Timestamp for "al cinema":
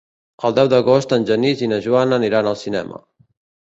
2.57-3.09